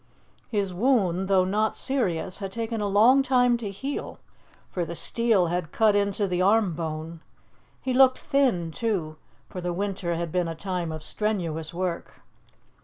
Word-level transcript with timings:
His 0.49 0.73
wound, 0.73 1.27
though 1.27 1.45
not 1.45 1.77
serious 1.77 2.39
had 2.39 2.51
taken 2.51 2.81
a 2.81 2.87
long 2.87 3.21
time 3.21 3.55
to 3.57 3.69
heal, 3.69 4.17
for 4.67 4.83
the 4.83 4.95
steel 4.95 5.45
had 5.53 5.71
cut 5.71 5.95
into 5.95 6.27
the 6.27 6.41
arm 6.41 6.73
bone; 6.73 7.21
he 7.83 7.93
looked 7.93 8.17
thin, 8.17 8.71
too, 8.71 9.17
for 9.47 9.61
the 9.61 9.73
winter 9.73 10.15
had 10.15 10.31
been 10.31 10.47
a 10.47 10.55
time 10.55 10.91
of 10.91 11.03
strenuous 11.03 11.71
work. 11.71 12.23